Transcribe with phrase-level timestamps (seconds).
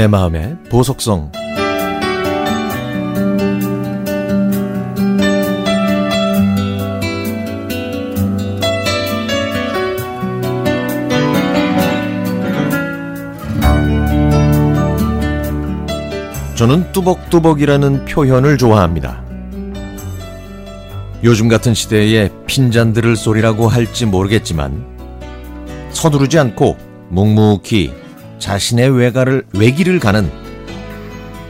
[0.00, 1.30] 내 마음의 보석성
[16.54, 19.22] 저는 뚜벅뚜벅이라는 표현을 좋아합니다.
[21.22, 24.82] 요즘 같은 시대에 핀잔 들을 소리라고 할지 모르겠지만
[25.90, 26.78] 서두르지 않고
[27.10, 27.92] 묵묵히
[28.40, 30.30] 자신의 외가를 외길을 가는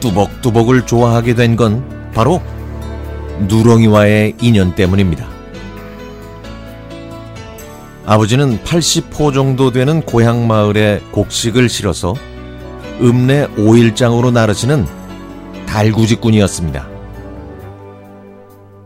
[0.01, 1.83] 뚜벅뚜벅을 좋아하게 된 건
[2.13, 2.43] 바로
[3.49, 5.27] 누렁이와의 인연 때문입니다.
[8.05, 12.15] 아버지는 80호 정도 되는 고향 마을에 곡식을 실어서
[13.01, 14.85] 읍내 5일장으로 나르시는
[15.67, 16.89] 달구지꾼이었습니다.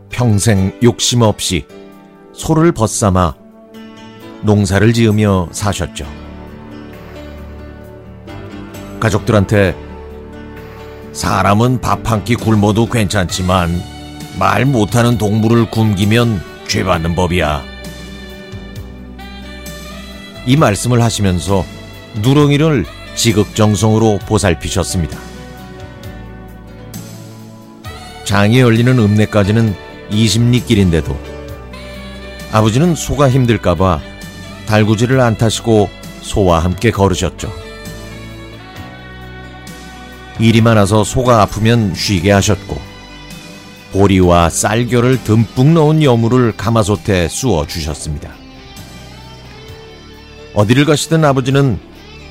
[0.09, 1.65] 평생 욕심 없이
[2.33, 3.33] 소를 벗삼아
[4.43, 6.24] 농사를 지으며 사셨죠.
[9.05, 9.75] 가족들한테
[11.13, 13.81] 사람은 밥 한 끼 굶어도 괜찮지만
[14.39, 17.63] 말 못하는 동물을 굶기면 죄 받는 법이야.
[20.47, 21.63] 이 말씀을 하시면서
[22.21, 25.17] 누렁이를 지극정성으로 보살피셨습니다.
[28.23, 29.75] 장이 열리는 읍내까지는
[30.09, 31.15] 20리 길인데도
[32.51, 34.01] 아버지는 소가 힘들까봐
[34.65, 35.89] 달구지를 안 타시고
[36.21, 37.64] 소와 함께 걸으셨죠.
[40.39, 42.77] 일이 많아서 소가 아프면 쉬게 하셨고
[43.93, 48.31] 보리와 쌀겨를 듬뿍 넣은 여물을 가마솥에 쑤어 주셨습니다.
[50.53, 51.79] 어디를 가시든 아버지는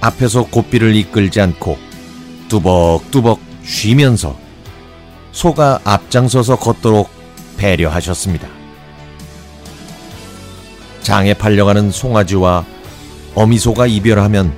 [0.00, 1.78] 앞에서 고삐를 이끌지 않고
[2.48, 4.36] 뚜벅뚜벅 쉬면서
[5.32, 7.08] 소가 앞장서서 걷도록
[7.56, 8.48] 배려하셨습니다.
[11.00, 12.64] 장에 팔려가는 송아지와
[13.34, 14.54] 어미소가 이별하면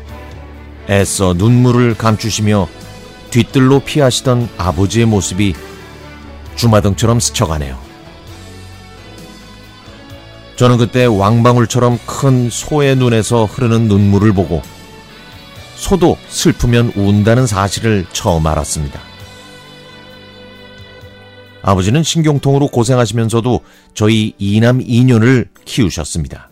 [0.90, 2.68] 애써 눈물을 감추시며
[3.36, 5.52] 뒤뜰로 피하시던 아버지의 모습이
[6.54, 7.78] 주마등처럼 스쳐가네요.
[10.56, 14.62] 저는 그때 왕방울처럼 큰 소의 눈에서 흐르는 눈물을 보고
[15.74, 18.98] 소도 슬프면 운다는 사실을 처음 알았습니다.
[21.60, 23.60] 아버지는 신경통으로 고생하시면서도
[23.92, 26.48] 저희 이남 이녀를 키우셨습니다.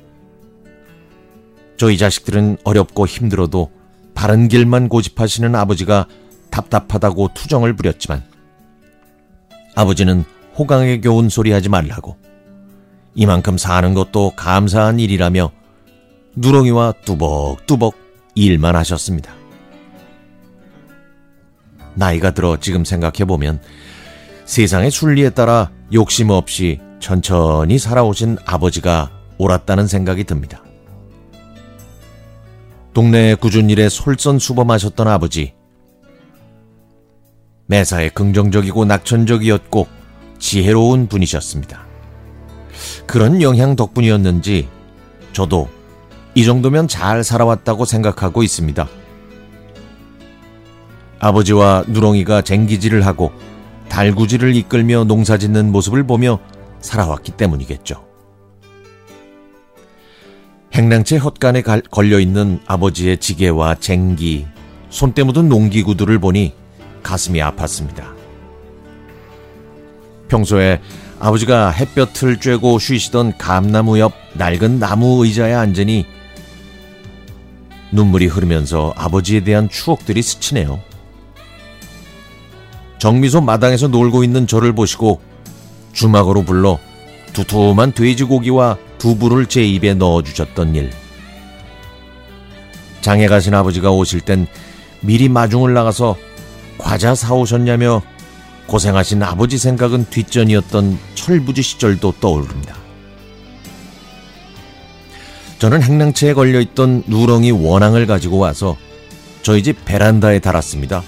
[1.79, 3.73] 저희 자식들은 어렵고 힘들어도
[4.15, 6.09] 바른 길만 고집하시는 아버지가
[6.55, 8.23] 답답하다고 투정을 부렸지만
[9.75, 10.25] 아버지는
[10.57, 12.17] 호강에 겨운 소리 하지 말라고
[13.17, 15.51] 이만큼 사는 것도 감사한 일이라며
[16.37, 17.97] 누렁이와 뚜벅뚜벅
[18.37, 19.33] 일만 하셨습니다.
[21.95, 23.61] 나이가 들어 지금 생각해보면
[24.45, 30.63] 세상의 순리에 따라 욕심 없이 천천히 살아오신 아버지가 옳았다는 생각이 듭니다.
[32.93, 35.54] 동네 꾸준 일에 솔선수범하셨던 아버지.
[37.67, 39.87] 매사에 긍정적이고 낙천적이었고
[40.39, 41.85] 지혜로운 분이셨습니다.
[43.07, 44.69] 그런 영향 덕분이었는지
[45.33, 45.69] 저도
[46.35, 48.89] 이 정도면 잘 살아왔다고 생각하고 있습니다.
[51.21, 53.33] 아버지와 누렁이가 쟁기질을 하고
[53.89, 56.41] 달구지를 이끌며 농사 짓는 모습을 보며
[56.81, 58.05] 살아왔기 때문이겠죠.
[60.75, 64.47] 행랑채 헛간에 걸려있는 아버지의 지게와 쟁기,
[64.91, 66.53] 손때 묻은 농기구들을 보니
[67.05, 68.13] 가슴이 아팠습니다.
[70.27, 70.81] 평소에
[71.21, 76.07] 아버지가 햇볕을 쬐고 쉬시던 감나무 옆 낡은 나무 의자에 앉으니
[77.93, 80.81] 눈물이 흐르면서 아버지에 대한 추억들이 스치네요.
[82.99, 85.21] 정미소 마당에서 놀고 있는 저를 보시고
[85.93, 86.81] 주막으로 불러
[87.33, 90.91] 두툼한 돼지고기와 두부를 제 입에 넣어주셨던 일.
[93.03, 94.47] 장에 가신 아버지가 오실 땐
[95.01, 96.17] 미리 마중을 나가서
[96.79, 98.03] 과자 사오셨냐며
[98.67, 102.77] 고생하신 아버지 생각은 뒷전이었던 철부지 시절도 떠오릅니다.
[105.59, 108.77] 저는 행랑채에 걸려있던 누렁이 원앙을 가지고 와서
[109.43, 111.03] 저희 집 베란다에 달았습니다.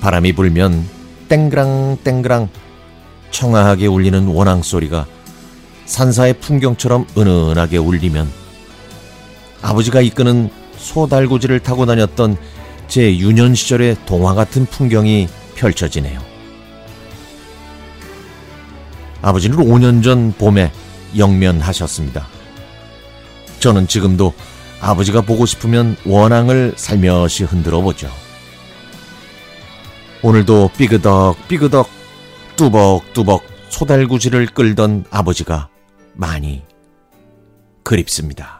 [0.00, 0.86] 바람이 불면
[1.28, 2.48] 땡그랑 땡그랑
[3.30, 5.06] 청아하게 울리는 원앙 소리가
[5.86, 8.30] 산사의 풍경처럼 은은하게 울리면
[9.62, 12.36] 아버지가 이끄는 소달구지를 타고 다녔던
[12.90, 16.20] 제 유년 시절의 동화 같은 풍경이 펼쳐지네요.
[19.22, 20.72] 아버지는 5년 전 봄에
[21.16, 22.26] 영면하셨습니다.
[23.60, 24.34] 저는 지금도
[24.80, 28.10] 아버지가 보고 싶으면 원앙을 살며시 흔들어 보죠.
[30.22, 31.88] 오늘도 삐그덕 삐그덕
[32.56, 35.68] 뚜벅뚜벅 소달구지를 끌던 아버지가
[36.14, 36.64] 많이
[37.84, 38.59] 그립습니다.